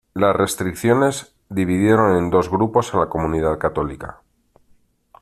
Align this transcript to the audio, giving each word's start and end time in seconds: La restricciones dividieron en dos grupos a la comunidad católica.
La 0.15 0.33
restricciones 0.33 1.35
dividieron 1.47 2.17
en 2.17 2.31
dos 2.31 2.49
grupos 2.49 2.91
a 2.91 2.97
la 2.97 3.05
comunidad 3.07 3.59
católica. 3.59 4.21